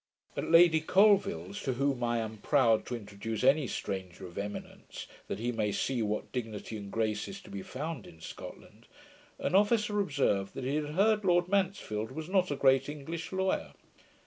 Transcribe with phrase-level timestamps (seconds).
[0.35, 5.37] At Lady Colvill's, to whom I am proud to introduce any stranger of eminence, that
[5.37, 8.87] he may see what dignity and grace is to be found in Scotland,
[9.37, 13.73] an officer observed, that he had heard Lord Mansfield was not a great English lawyer.